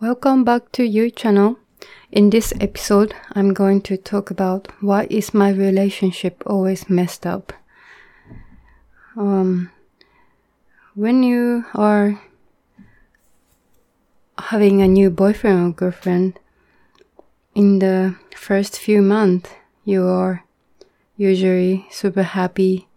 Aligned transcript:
Welcome 0.00 0.44
back 0.44 0.72
to 0.72 0.82
your 0.82 1.10
channel. 1.10 1.58
In 2.10 2.30
this 2.30 2.54
episode, 2.58 3.14
I'm 3.32 3.52
going 3.52 3.82
to 3.82 3.98
talk 3.98 4.30
about 4.30 4.68
why 4.80 5.06
is 5.10 5.34
my 5.34 5.50
relationship 5.50 6.42
always 6.46 6.88
messed 6.88 7.26
up. 7.26 7.52
Um, 9.14 9.70
when 10.94 11.22
you 11.22 11.66
are 11.74 12.18
having 14.38 14.80
a 14.80 14.88
new 14.88 15.10
boyfriend 15.10 15.66
or 15.66 15.76
girlfriend, 15.76 16.38
in 17.54 17.80
the 17.80 18.16
first 18.34 18.78
few 18.78 19.02
months, 19.02 19.50
you 19.84 20.06
are 20.06 20.46
usually 21.18 21.86
super 21.90 22.22
happy 22.22 22.88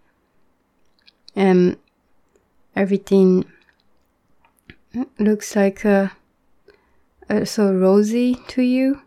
and 1.35 1.75
everything 2.77 3.43
looks 5.19 5.53
like 5.57 5.85
uh, 5.85 6.07
uh, 7.29 7.45
so 7.45 7.73
rosy 7.73 8.35
to 8.47 8.61
you. 8.61 9.01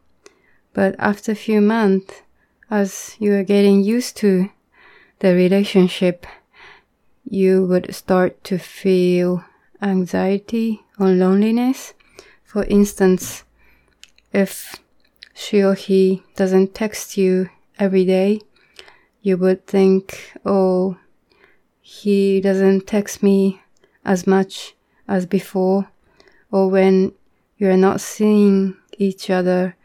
But 0.73 0.95
after 0.99 1.33
a 1.33 1.37
few 1.37 1.61
months, 1.61 2.23
as 2.71 3.17
you 3.19 3.35
are 3.35 3.45
getting 3.45 3.83
used 3.83 4.17
to 4.19 4.51
the 5.21 5.35
relationship, 5.35 6.27
you 7.25 7.65
would 7.67 7.95
start 7.95 8.43
to 8.45 8.59
feel 8.59 9.45
anxiety 9.81 10.83
or 10.99 11.09
loneliness. 11.09 11.95
For 12.45 12.65
instance, 12.65 13.45
if 14.33 14.77
she 15.35 15.63
or 15.63 15.75
he 15.75 16.23
doesn't 16.35 16.75
text 16.75 17.17
you 17.17 17.51
every 17.79 18.05
day, 18.05 18.41
you 19.23 19.37
would 19.37 19.67
think, 19.67 20.33
oh, 20.45 20.97
he 21.81 22.41
doesn't 22.41 22.87
text 22.87 23.23
me 23.23 23.61
as 24.05 24.27
much 24.27 24.75
as 25.09 25.27
before, 25.27 25.89
or 26.51 26.69
when 26.69 27.13
you're 27.59 27.77
not 27.77 28.01
seeing 28.01 28.77
each 28.99 29.31
other, 29.31 29.77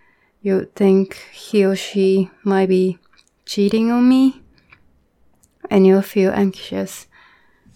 you 0.41 0.69
think 0.75 1.15
he 1.31 1.63
or 1.65 1.75
she 1.75 2.29
might 2.43 2.69
be 2.69 2.97
cheating 3.45 3.91
on 3.91 4.07
me, 4.07 4.41
and 5.69 5.87
you'll 5.87 6.01
feel 6.01 6.31
anxious. 6.31 7.07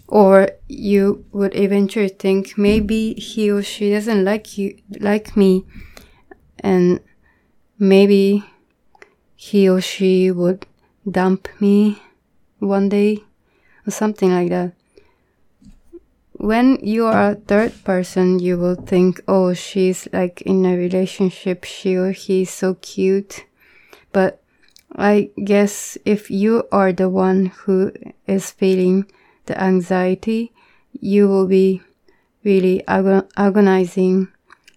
Or 0.08 0.50
you 0.68 1.26
would 1.32 1.56
eventually 1.56 2.10
think 2.10 2.58
maybe 2.58 3.16
he 3.16 3.50
or 3.50 3.64
she 3.64 3.92
doesn't 3.92 4.24
like 4.24 4.58
you, 4.58 4.78
like 5.00 5.36
me, 5.36 5.66
and 6.60 7.00
maybe 7.80 8.44
he 9.36 9.68
or 9.68 9.82
she 9.82 10.30
would 10.30 10.68
dump 11.10 11.48
me 11.60 12.02
one 12.60 12.90
day 12.90 13.24
or 13.88 13.92
something 13.92 14.32
like 14.32 14.50
that. 14.50 14.75
When 16.46 16.78
you 16.84 17.08
are 17.08 17.32
a 17.32 17.42
third 17.42 17.74
person, 17.84 18.38
you 18.38 18.60
will 18.60 18.76
think, 18.76 19.20
oh, 19.28 19.56
she's 19.56 20.08
like 20.14 20.44
in 20.44 20.64
a 20.64 20.78
relationship, 20.78 21.64
she 21.64 21.96
or 21.96 22.12
he's 22.12 22.52
so 22.52 22.76
cute. 22.76 23.48
But 24.12 24.44
I 24.96 25.32
guess 25.44 25.98
if 26.06 26.30
you 26.30 26.68
are 26.72 26.94
the 26.94 27.10
one 27.10 27.48
who 27.48 27.92
is 28.28 28.52
feeling 28.52 29.10
the 29.48 29.60
anxiety, 29.60 30.54
you 30.94 31.28
will 31.28 31.48
be 31.48 31.82
really 32.44 32.84
agon- 32.88 33.28
agonizing 33.36 34.28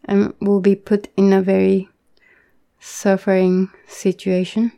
and 0.07 0.33
will 0.41 0.61
be 0.61 0.75
put 0.75 1.09
in 1.19 1.35
a 1.35 1.43
very 1.43 1.91
suffering 2.81 3.69
situation. 3.87 4.73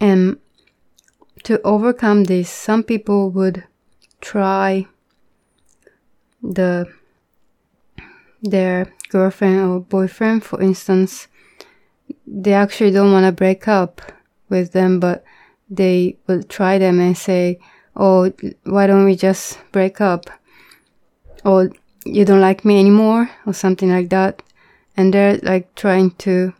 And 0.00 0.38
to 1.42 1.60
overcome 1.60 2.24
this, 2.24 2.48
some 2.48 2.82
people 2.82 3.28
would 3.32 3.64
try 4.22 4.86
the 6.42 6.86
their 8.42 8.92
girlfriend 9.10 9.60
or 9.60 9.80
boyfriend, 9.80 10.42
for 10.42 10.60
instance, 10.62 11.28
they 12.26 12.54
actually 12.54 12.90
don't 12.90 13.12
want 13.12 13.26
to 13.26 13.32
break 13.32 13.68
up 13.68 14.00
with 14.48 14.72
them, 14.72 14.98
but 14.98 15.22
they 15.68 16.16
will 16.26 16.42
try 16.42 16.78
them 16.78 16.98
and 17.00 17.16
say, 17.16 17.58
"Oh, 17.94 18.32
why 18.64 18.86
don't 18.86 19.04
we 19.04 19.16
just 19.16 19.58
break 19.72 20.00
up?" 20.00 20.30
Or 21.44 21.70
you 22.04 22.24
don't 22.24 22.40
like 22.40 22.64
me 22.64 22.80
anymore, 22.80 23.30
or 23.44 23.52
something 23.52 23.90
like 23.90 24.08
that 24.08 24.42
and 24.96 25.12
they're 25.12 25.38
like 25.38 25.74
trying 25.74 26.10
to 26.12 26.52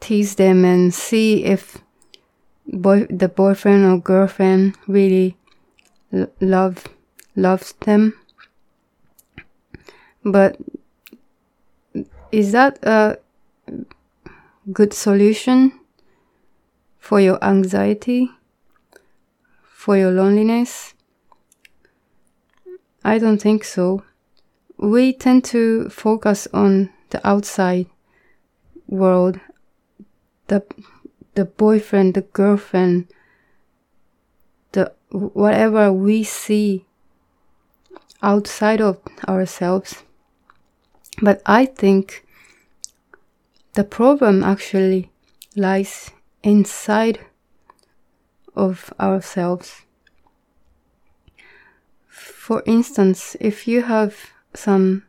tease 0.00 0.34
them 0.36 0.64
and 0.64 0.92
see 0.92 1.44
if 1.44 1.78
boy 2.66 3.06
the 3.10 3.28
boyfriend 3.28 3.84
or 3.84 3.98
girlfriend 3.98 4.76
really 4.86 5.36
love 6.40 6.84
loves 7.36 7.72
them. 7.80 8.14
But 10.24 10.56
is 12.32 12.52
that 12.52 12.78
a 12.82 13.18
good 14.72 14.92
solution 14.92 15.78
for 16.98 17.20
your 17.20 17.42
anxiety 17.44 18.30
for 19.62 19.96
your 19.96 20.10
loneliness? 20.10 20.94
I 23.04 23.18
don't 23.18 23.40
think 23.40 23.64
so. 23.64 24.02
We 24.78 25.12
tend 25.12 25.44
to 25.46 25.88
focus 25.90 26.48
on 26.54 26.90
the 27.10 27.26
outside 27.26 27.86
world, 28.88 29.38
the 30.48 30.64
the 31.34 31.44
boyfriend, 31.44 32.14
the 32.14 32.22
girlfriend, 32.22 33.08
whatever 35.14 35.92
we 35.92 36.24
see 36.24 36.84
outside 38.22 38.80
of 38.80 38.98
ourselves. 39.28 40.02
But 41.22 41.40
I 41.46 41.66
think 41.66 42.26
the 43.74 43.84
problem 43.84 44.42
actually 44.42 45.10
lies 45.54 46.10
inside 46.42 47.20
of 48.56 48.92
ourselves. 48.98 49.82
For 52.08 52.62
instance, 52.66 53.36
if 53.40 53.68
you 53.68 53.82
have 53.82 54.16
some 54.54 55.04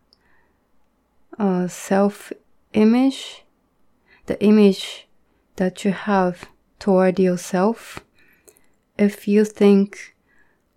uh, 1.39 1.67
self 1.67 2.31
image, 2.73 3.43
the 4.27 4.41
image 4.43 5.07
that 5.55 5.83
you 5.83 5.91
have 5.91 6.45
toward 6.79 7.19
yourself. 7.19 8.04
If 8.97 9.28
you 9.28 9.44
think, 9.44 10.16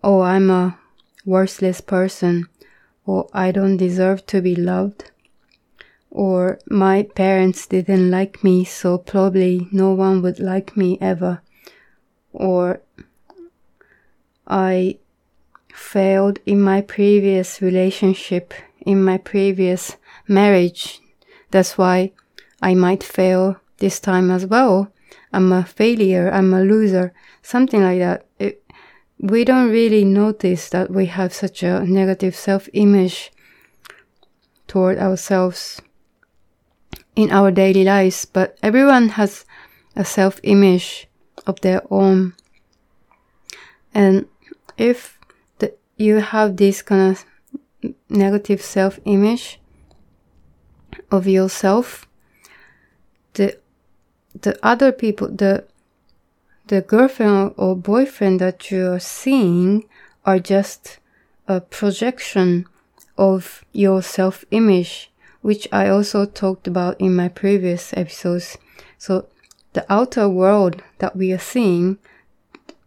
oh, 0.03 0.21
I'm 0.21 0.49
a 0.49 0.77
worthless 1.25 1.79
person, 1.79 2.47
or 3.05 3.29
I 3.33 3.51
don't 3.51 3.77
deserve 3.77 4.25
to 4.27 4.41
be 4.41 4.55
loved, 4.55 5.11
or 6.11 6.59
my 6.69 7.03
parents 7.03 7.65
didn't 7.65 8.11
like 8.11 8.43
me, 8.43 8.65
so 8.65 8.97
probably 8.97 9.67
no 9.71 9.93
one 9.93 10.21
would 10.21 10.39
like 10.39 10.75
me 10.75 10.97
ever, 10.99 11.41
or 12.33 12.81
I 14.45 14.97
failed 15.73 16.39
in 16.45 16.61
my 16.61 16.81
previous 16.81 17.61
relationship, 17.61 18.53
in 18.81 19.03
my 19.03 19.17
previous 19.17 19.95
marriage. 20.27 20.99
That's 21.51 21.77
why 21.77 22.11
I 22.61 22.73
might 22.73 23.03
fail 23.03 23.61
this 23.77 23.99
time 23.99 24.29
as 24.29 24.45
well. 24.45 24.91
I'm 25.31 25.51
a 25.51 25.63
failure, 25.63 26.29
I'm 26.31 26.53
a 26.53 26.61
loser, 26.61 27.13
something 27.41 27.83
like 27.83 27.99
that. 27.99 28.25
It, 28.39 28.63
we 29.19 29.43
don't 29.43 29.69
really 29.69 30.05
notice 30.05 30.69
that 30.69 30.89
we 30.89 31.07
have 31.07 31.33
such 31.33 31.63
a 31.63 31.85
negative 31.85 32.35
self 32.35 32.69
image 32.73 33.31
toward 34.67 34.97
ourselves 34.97 35.81
in 37.15 37.31
our 37.31 37.51
daily 37.51 37.83
lives, 37.83 38.25
but 38.25 38.57
everyone 38.63 39.09
has 39.09 39.45
a 39.95 40.05
self 40.05 40.39
image 40.43 41.07
of 41.45 41.59
their 41.61 41.81
own. 41.91 42.33
And 43.93 44.27
if 44.77 45.19
you 45.99 46.17
have 46.17 46.55
this 46.55 46.81
kind 46.81 47.11
of 47.11 47.25
negative 48.09 48.61
self 48.61 48.99
image 49.05 49.59
of 51.11 51.27
yourself 51.27 52.07
the 53.33 53.57
the 54.41 54.57
other 54.63 54.91
people 54.91 55.27
the 55.27 55.65
the 56.67 56.81
girlfriend 56.81 57.53
or 57.57 57.75
boyfriend 57.75 58.39
that 58.39 58.69
you're 58.69 58.99
seeing 58.99 59.85
are 60.25 60.39
just 60.39 60.99
a 61.47 61.59
projection 61.59 62.65
of 63.17 63.65
your 63.73 64.01
self 64.01 64.45
image 64.51 65.11
which 65.41 65.67
i 65.71 65.87
also 65.87 66.25
talked 66.25 66.67
about 66.67 66.99
in 66.99 67.15
my 67.15 67.27
previous 67.27 67.93
episodes. 67.93 68.57
So 68.97 69.27
the 69.73 69.85
outer 69.91 70.27
world 70.27 70.83
that 70.99 71.15
we 71.15 71.31
are 71.31 71.39
seeing 71.39 71.97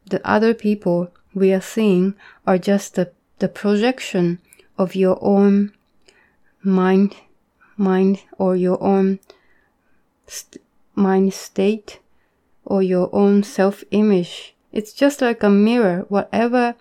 the 0.07 0.21
other 0.29 0.53
people 0.53 1.11
we 1.35 1.53
are 1.53 1.61
seeing 1.61 2.15
are 2.47 2.59
just 2.59 2.97
the, 2.97 3.11
the 3.39 3.49
projection 3.49 4.39
of 4.77 4.95
your 4.95 5.19
own 5.23 5.73
mind, 6.63 7.17
mind 7.77 8.23
or 8.39 8.55
your 8.57 8.83
own 8.83 9.21
st- 10.27 10.63
mind 10.95 11.35
state 11.35 12.01
or 12.65 12.83
your 12.83 13.09
own 13.13 13.43
self 13.43 13.85
image. 13.91 14.55
It's 14.73 14.93
just 14.93 15.21
like 15.21 15.43
a 15.43 15.51
mirror. 15.51 16.07
Whatever 16.09 16.75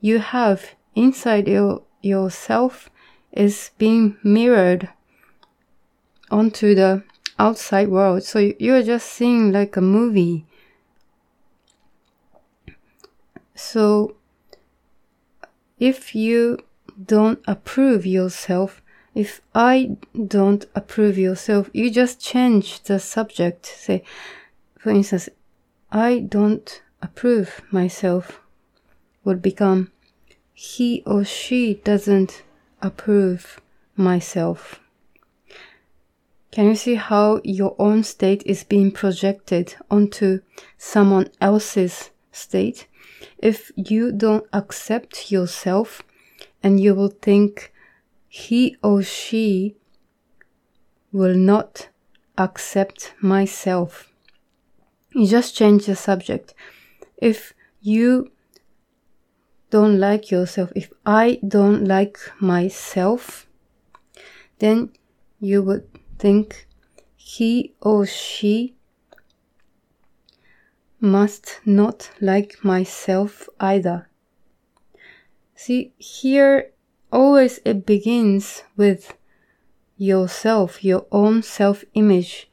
you 0.00 0.18
have 0.18 0.74
inside 0.94 1.48
your, 1.48 1.82
yourself 2.02 2.90
is 3.32 3.70
being 3.78 4.16
mirrored 4.22 4.88
onto 6.30 6.74
the 6.74 7.02
outside 7.38 7.88
world. 7.88 8.22
So 8.22 8.52
you're 8.58 8.82
just 8.82 9.06
seeing 9.10 9.52
like 9.52 9.76
a 9.76 9.80
movie. 9.80 10.46
So 13.54 14.16
if 15.78 16.14
you 16.14 16.58
don't 17.04 17.40
approve 17.46 18.06
yourself, 18.06 18.81
if 19.14 19.40
I 19.54 19.96
don't 20.26 20.64
approve 20.74 21.18
yourself, 21.18 21.68
you 21.72 21.90
just 21.90 22.20
change 22.20 22.82
the 22.84 22.98
subject. 22.98 23.66
Say, 23.66 24.04
for 24.78 24.90
instance, 24.90 25.28
I 25.90 26.20
don't 26.20 26.82
approve 27.02 27.60
myself 27.70 28.40
would 29.24 29.42
become 29.42 29.90
he 30.52 31.02
or 31.06 31.24
she 31.24 31.74
doesn't 31.84 32.42
approve 32.80 33.60
myself. 33.96 34.80
Can 36.50 36.66
you 36.66 36.74
see 36.74 36.96
how 36.96 37.40
your 37.44 37.74
own 37.78 38.04
state 38.04 38.42
is 38.44 38.64
being 38.64 38.90
projected 38.90 39.74
onto 39.90 40.40
someone 40.76 41.30
else's 41.40 42.10
state? 42.30 42.86
If 43.38 43.72
you 43.76 44.12
don't 44.12 44.46
accept 44.52 45.32
yourself 45.32 46.02
and 46.62 46.78
you 46.78 46.94
will 46.94 47.08
think 47.08 47.71
he 48.34 48.74
or 48.82 49.02
she 49.02 49.76
will 51.12 51.34
not 51.34 51.90
accept 52.38 53.12
myself. 53.20 54.10
You 55.14 55.26
just 55.26 55.54
change 55.54 55.84
the 55.84 55.94
subject. 55.94 56.54
If 57.18 57.52
you 57.82 58.32
don't 59.68 60.00
like 60.00 60.30
yourself, 60.30 60.72
if 60.74 60.90
I 61.04 61.40
don't 61.46 61.84
like 61.84 62.16
myself, 62.40 63.46
then 64.60 64.92
you 65.38 65.62
would 65.62 65.86
think 66.18 66.66
he 67.14 67.74
or 67.82 68.06
she 68.06 68.76
must 71.00 71.60
not 71.66 72.10
like 72.18 72.64
myself 72.64 73.46
either. 73.60 74.08
See, 75.54 75.92
here 75.98 76.72
always 77.12 77.60
it 77.64 77.86
begins 77.86 78.62
with 78.76 79.14
yourself, 79.96 80.82
your 80.82 81.06
own 81.12 81.42
self 81.42 81.84
image, 81.94 82.50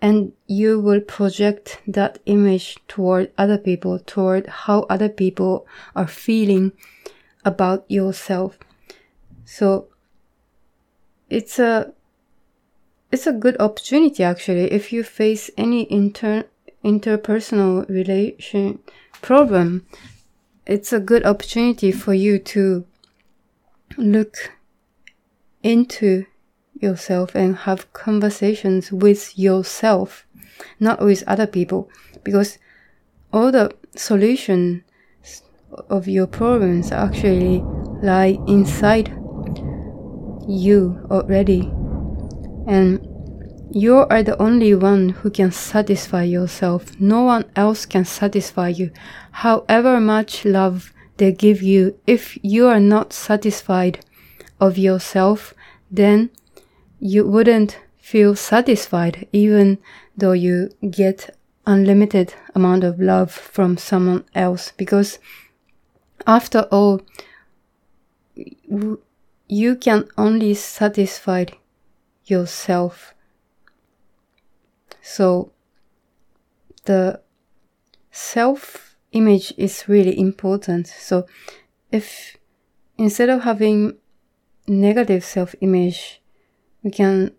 and 0.00 0.32
you 0.46 0.78
will 0.78 1.00
project 1.00 1.80
that 1.88 2.18
image 2.26 2.76
toward 2.86 3.32
other 3.36 3.58
people, 3.58 3.98
toward 3.98 4.46
how 4.46 4.80
other 4.82 5.08
people 5.08 5.66
are 5.96 6.06
feeling 6.06 6.72
about 7.44 7.84
yourself. 7.90 8.58
So 9.44 9.88
it's 11.30 11.58
a 11.58 11.92
it's 13.10 13.26
a 13.26 13.32
good 13.32 13.56
opportunity 13.60 14.22
actually 14.22 14.70
if 14.72 14.92
you 14.92 15.02
face 15.02 15.50
any 15.56 15.90
inter 15.90 16.44
interpersonal 16.84 17.88
relation 17.88 18.78
problem 19.22 19.86
it's 20.66 20.92
a 20.92 21.00
good 21.00 21.24
opportunity 21.24 21.90
for 21.90 22.12
you 22.12 22.38
to 22.38 22.84
look 23.96 24.52
into 25.62 26.26
yourself 26.74 27.34
and 27.34 27.56
have 27.56 27.92
conversations 27.92 28.92
with 28.92 29.38
yourself, 29.38 30.26
not 30.78 31.00
with 31.00 31.24
other 31.26 31.46
people, 31.46 31.88
because 32.22 32.58
all 33.32 33.50
the 33.50 33.74
solutions 33.96 34.82
of 35.90 36.06
your 36.06 36.26
problems 36.26 36.92
actually 36.92 37.62
lie 38.02 38.38
inside 38.46 39.08
you 40.46 41.06
already. 41.10 41.72
And 42.66 43.06
you 43.70 43.96
are 43.96 44.22
the 44.22 44.40
only 44.40 44.74
one 44.74 45.08
who 45.08 45.30
can 45.30 45.50
satisfy 45.50 46.22
yourself. 46.22 46.98
No 47.00 47.22
one 47.22 47.50
else 47.56 47.86
can 47.86 48.04
satisfy 48.04 48.68
you. 48.68 48.92
However 49.32 50.00
much 50.00 50.44
love 50.44 50.93
they 51.16 51.32
give 51.32 51.62
you, 51.62 51.98
if 52.06 52.38
you 52.42 52.66
are 52.66 52.80
not 52.80 53.12
satisfied 53.12 54.04
of 54.60 54.78
yourself, 54.78 55.54
then 55.90 56.30
you 56.98 57.26
wouldn't 57.26 57.78
feel 57.98 58.34
satisfied 58.34 59.26
even 59.32 59.78
though 60.16 60.32
you 60.32 60.70
get 60.90 61.36
unlimited 61.66 62.34
amount 62.54 62.84
of 62.84 63.00
love 63.00 63.30
from 63.30 63.76
someone 63.76 64.24
else. 64.34 64.72
Because 64.76 65.18
after 66.26 66.60
all 66.70 67.00
you 69.48 69.76
can 69.76 70.08
only 70.16 70.54
satisfy 70.54 71.44
yourself. 72.26 73.14
So 75.02 75.52
the 76.84 77.20
self 78.10 78.93
image 79.14 79.52
is 79.56 79.88
really 79.88 80.18
important 80.18 80.86
so 80.86 81.26
if 81.90 82.36
instead 82.98 83.28
of 83.30 83.42
having 83.42 83.96
negative 84.68 85.24
self 85.24 85.54
image 85.60 86.20
we 86.82 86.90
can 86.90 87.30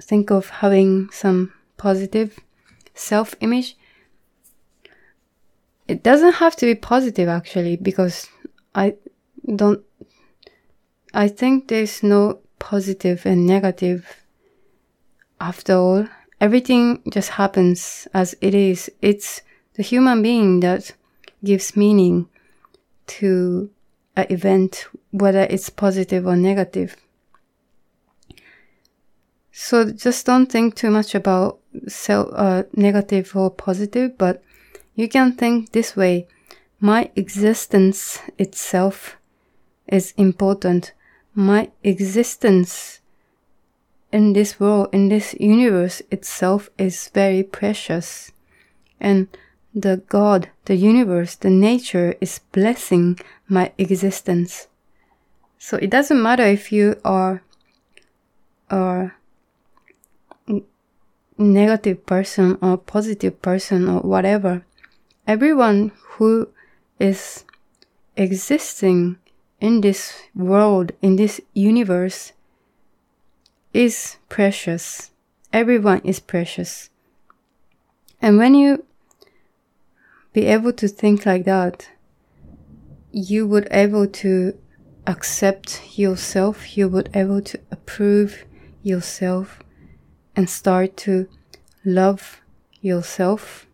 think 0.00 0.30
of 0.30 0.48
having 0.48 1.08
some 1.10 1.52
positive 1.76 2.38
self 2.94 3.34
image. 3.40 3.76
It 5.86 6.02
doesn't 6.02 6.34
have 6.34 6.56
to 6.56 6.66
be 6.66 6.74
positive 6.74 7.28
actually, 7.28 7.76
because 7.76 8.28
I 8.74 8.94
don't, 9.54 9.82
I 11.14 11.28
think 11.28 11.68
there's 11.68 12.02
no 12.02 12.40
positive 12.58 13.24
and 13.24 13.46
negative 13.46 14.24
after 15.40 15.74
all. 15.74 16.08
Everything 16.40 17.02
just 17.10 17.30
happens 17.30 18.08
as 18.12 18.34
it 18.40 18.54
is. 18.54 18.90
It's 19.00 19.42
the 19.76 19.82
human 19.82 20.22
being 20.22 20.60
that 20.60 20.92
gives 21.44 21.76
meaning 21.76 22.28
to 23.06 23.70
an 24.16 24.26
event, 24.30 24.88
whether 25.10 25.42
it's 25.42 25.70
positive 25.70 26.26
or 26.26 26.36
negative. 26.36 26.96
So 29.52 29.90
just 29.90 30.26
don't 30.26 30.50
think 30.50 30.74
too 30.74 30.90
much 30.90 31.14
about 31.14 31.58
self, 31.88 32.28
uh, 32.32 32.64
negative 32.74 33.34
or 33.36 33.50
positive, 33.50 34.18
but 34.18 34.42
you 34.94 35.08
can 35.08 35.32
think 35.32 35.72
this 35.72 35.96
way. 35.96 36.26
My 36.80 37.10
existence 37.16 38.20
itself 38.38 39.16
is 39.86 40.12
important. 40.16 40.92
My 41.34 41.70
existence 41.82 43.00
in 44.12 44.32
this 44.32 44.60
world, 44.60 44.88
in 44.92 45.08
this 45.08 45.34
universe 45.40 46.02
itself 46.10 46.70
is 46.78 47.08
very 47.14 47.42
precious. 47.42 48.32
And 49.00 49.28
the 49.76 49.98
God, 50.08 50.48
the 50.64 50.74
universe, 50.74 51.34
the 51.34 51.50
nature 51.50 52.16
is 52.18 52.40
blessing 52.50 53.18
my 53.46 53.72
existence. 53.76 54.68
So 55.58 55.76
it 55.76 55.90
doesn't 55.90 56.22
matter 56.22 56.44
if 56.44 56.72
you 56.72 56.98
are, 57.04 57.42
a 58.70 59.12
negative 61.38 62.06
person 62.06 62.58
or 62.62 62.78
positive 62.78 63.42
person 63.42 63.86
or 63.88 64.00
whatever. 64.00 64.64
Everyone 65.26 65.92
who 66.16 66.48
is 66.98 67.44
existing 68.16 69.18
in 69.60 69.82
this 69.82 70.22
world, 70.34 70.92
in 71.02 71.16
this 71.16 71.40
universe, 71.52 72.32
is 73.74 74.16
precious. 74.30 75.10
Everyone 75.52 76.00
is 76.02 76.18
precious. 76.18 76.88
And 78.22 78.38
when 78.38 78.54
you 78.54 78.84
be 80.36 80.44
able 80.44 80.70
to 80.70 80.86
think 80.86 81.24
like 81.24 81.46
that, 81.46 81.88
you 83.10 83.46
would 83.46 83.66
able 83.70 84.06
to 84.06 84.52
accept 85.06 85.98
yourself, 85.98 86.76
you 86.76 86.86
would 86.86 87.08
able 87.14 87.40
to 87.40 87.58
approve 87.70 88.44
yourself, 88.82 89.60
and 90.36 90.50
start 90.50 90.94
to 90.94 91.26
love 91.86 92.42
yourself. 92.82 93.66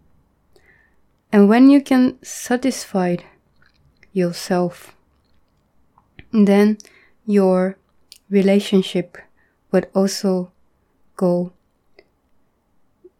And 1.32 1.48
when 1.48 1.68
you 1.68 1.82
can 1.82 2.22
satisfy 2.22 3.16
yourself, 4.12 4.94
then 6.30 6.78
your 7.26 7.76
relationship 8.30 9.18
would 9.72 9.88
also 9.96 10.52
go 11.16 11.52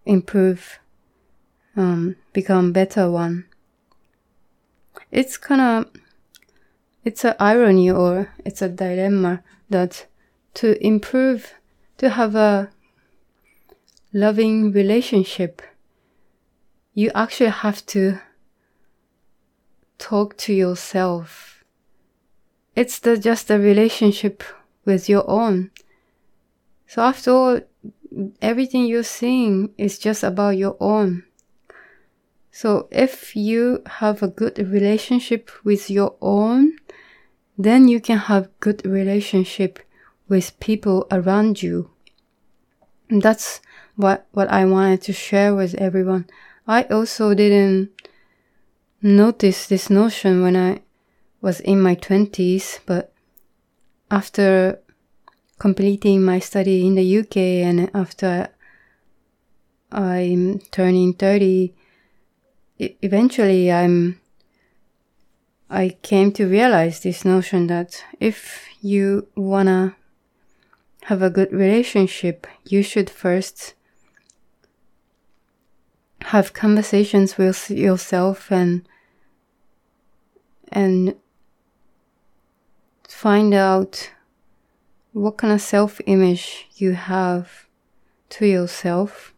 improve, 0.07 0.79
um, 1.77 2.17
become 2.33 2.73
better 2.73 3.11
one. 3.11 3.47
It's 5.11 5.37
kind 5.37 5.61
of, 5.61 5.91
it's 7.05 7.25
an 7.25 7.35
irony 7.39 7.91
or 7.91 8.33
it's 8.45 8.63
a 8.63 8.69
dilemma 8.69 9.43
that 9.71 10.07
to 10.55 10.85
improve, 10.85 11.55
to 11.99 12.11
have 12.11 12.35
a 12.35 12.71
loving 14.13 14.73
relationship, 14.73 15.63
you 16.95 17.11
actually 17.15 17.51
have 17.51 17.85
to 17.87 18.19
talk 19.99 20.37
to 20.37 20.53
yourself. 20.53 21.65
It's 22.77 22.99
the, 22.99 23.17
just 23.17 23.51
a 23.51 23.59
relationship 23.59 24.43
with 24.85 25.09
your 25.09 25.29
own. 25.29 25.71
So 26.87 27.03
after 27.03 27.31
all, 27.31 27.61
everything 28.43 28.87
you're 28.87 29.03
seeing 29.03 29.71
is 29.79 29.99
just 29.99 30.23
about 30.23 30.57
your 30.57 30.77
own. 30.81 31.25
So 32.53 32.87
if 32.91 33.35
you 33.35 33.83
have 33.87 34.23
a 34.23 34.29
good 34.29 34.59
relationship 34.59 35.51
with 35.65 35.91
your 35.91 36.15
own, 36.21 36.77
then 37.57 37.89
you 37.89 37.99
can 37.99 38.19
have 38.19 38.51
good 38.61 38.85
relationship 38.85 39.79
with 40.29 40.61
people 40.61 41.07
around 41.11 41.63
you. 41.63 41.91
And 43.09 43.23
that's 43.23 43.63
what, 43.97 44.27
what 44.33 44.49
I 44.49 44.67
wanted 44.67 45.01
to 45.03 45.15
share 45.15 45.55
with 45.55 45.75
everyone. 45.75 46.27
I 46.67 46.85
also 46.85 47.33
didn't 47.33 47.91
notice 49.01 49.67
this 49.67 49.89
notion 49.89 50.43
when 50.43 50.55
I 50.55 50.83
was 51.41 51.59
in 51.61 51.81
my 51.81 51.95
twenties, 51.95 52.81
but 52.85 53.15
after 54.11 54.79
completing 55.59 56.23
my 56.23 56.39
study 56.39 56.87
in 56.87 56.97
the 56.97 57.19
UK 57.19 57.37
and 57.37 57.91
after 57.95 58.49
I'm 59.91 60.59
turning 60.71 61.15
30, 61.15 61.75
eventually 63.03 63.71
I'm 63.71 64.21
I 65.71 65.97
came 66.03 66.33
to 66.33 66.47
realize 66.47 67.01
this 67.01 67.25
notion 67.25 67.67
that 67.69 68.05
if 68.21 68.67
you 68.83 69.29
wanna 69.35 69.97
have 71.05 71.23
a 71.23 71.31
good 71.31 71.53
relationship, 71.53 72.47
you 72.65 72.83
should 72.83 73.09
first 73.09 73.75
have 76.27 76.53
conversations 76.53 77.39
with 77.39 77.71
yourself 77.71 78.53
and 78.53 78.87
and 80.71 81.15
find 83.09 83.55
out 83.55 84.11
what 85.13 85.37
kind 85.37 85.53
of 85.53 85.61
self 85.61 86.01
image 86.07 86.67
you 86.77 86.93
have 86.93 87.67
to 88.31 88.47
yourself. 88.47 89.32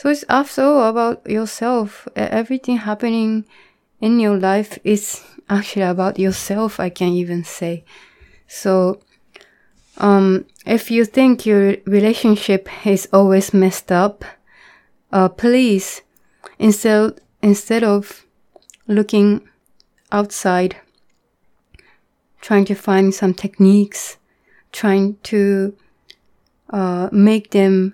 So 0.00 0.08
it's 0.08 0.24
after 0.30 0.62
all 0.62 0.88
about 0.88 1.28
yourself. 1.28 2.08
Everything 2.16 2.78
happening 2.78 3.44
in 4.00 4.18
your 4.18 4.38
life 4.38 4.78
is 4.82 5.22
actually 5.50 5.82
about 5.82 6.18
yourself, 6.18 6.80
I 6.80 6.88
can 6.88 7.08
even 7.08 7.44
say. 7.44 7.84
So, 8.48 9.00
um, 9.98 10.46
if 10.64 10.90
you 10.90 11.04
think 11.04 11.44
your 11.44 11.76
relationship 11.84 12.66
is 12.86 13.10
always 13.12 13.52
messed 13.52 13.92
up, 13.92 14.24
uh, 15.12 15.28
please, 15.28 16.00
instead, 16.58 17.20
instead 17.42 17.84
of 17.84 18.24
looking 18.88 19.46
outside, 20.10 20.76
trying 22.40 22.64
to 22.64 22.74
find 22.74 23.14
some 23.14 23.34
techniques, 23.34 24.16
trying 24.72 25.18
to 25.24 25.76
uh, 26.70 27.10
make 27.12 27.50
them 27.50 27.92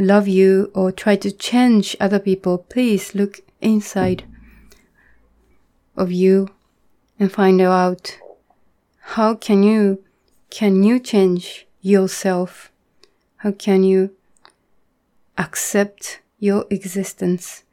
love 0.00 0.26
you 0.26 0.70
or 0.74 0.90
try 0.90 1.14
to 1.16 1.30
change 1.30 1.96
other 2.00 2.18
people, 2.18 2.58
please 2.58 3.14
look 3.14 3.40
inside 3.60 4.24
of 5.96 6.10
you 6.10 6.48
and 7.18 7.30
find 7.30 7.60
out 7.60 8.18
how 9.14 9.34
can 9.34 9.62
you 9.62 10.02
can 10.48 10.82
you 10.82 10.98
change 10.98 11.66
yourself? 11.80 12.72
How 13.36 13.52
can 13.52 13.84
you 13.84 14.16
accept 15.38 16.20
your 16.38 16.64
existence? 16.70 17.64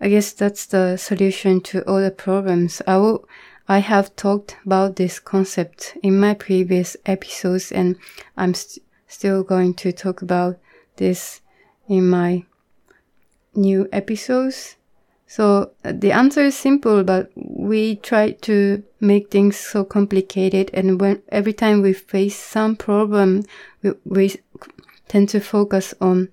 I 0.00 0.08
guess 0.08 0.32
that's 0.32 0.66
the 0.66 0.96
solution 0.96 1.60
to 1.62 1.82
all 1.88 2.00
the 2.00 2.10
problems. 2.10 2.82
I 2.86 2.98
will 2.98 3.26
I 3.68 3.78
have 3.78 4.16
talked 4.16 4.56
about 4.66 4.96
this 4.96 5.18
concept 5.18 5.96
in 6.02 6.18
my 6.18 6.34
previous 6.34 6.96
episodes 7.06 7.72
and 7.72 7.96
I'm 8.36 8.52
st- 8.54 8.84
still 9.06 9.42
going 9.42 9.74
to 9.74 9.92
talk 9.92 10.22
about 10.22 10.58
this 10.96 11.40
in 11.90 12.08
my 12.08 12.44
new 13.54 13.88
episodes. 13.92 14.76
So 15.26 15.72
uh, 15.84 15.92
the 15.92 16.12
answer 16.12 16.40
is 16.40 16.56
simple, 16.56 17.04
but 17.04 17.30
we 17.34 17.96
try 17.96 18.32
to 18.42 18.82
make 19.00 19.30
things 19.30 19.56
so 19.56 19.84
complicated. 19.84 20.70
And 20.72 21.00
when 21.00 21.22
every 21.28 21.52
time 21.52 21.82
we 21.82 21.92
face 21.92 22.36
some 22.36 22.76
problem, 22.76 23.42
we, 23.82 23.92
we 24.04 24.36
tend 25.08 25.28
to 25.30 25.40
focus 25.40 25.92
on 26.00 26.28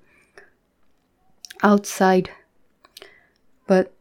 outside. 1.64 2.30
But 3.66 3.94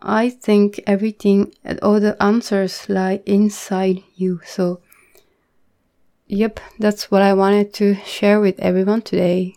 I 0.00 0.30
think 0.30 0.80
everything, 0.86 1.54
all 1.82 2.00
the 2.00 2.22
answers 2.22 2.88
lie 2.88 3.22
inside 3.26 4.02
you. 4.16 4.40
So, 4.44 4.80
yep, 6.26 6.60
that's 6.78 7.10
what 7.10 7.22
I 7.22 7.34
wanted 7.34 7.74
to 7.74 7.94
share 8.04 8.40
with 8.40 8.58
everyone 8.58 9.02
today. 9.02 9.56